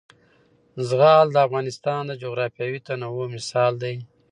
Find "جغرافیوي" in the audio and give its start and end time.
2.23-2.79